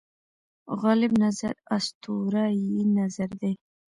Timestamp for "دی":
3.41-3.53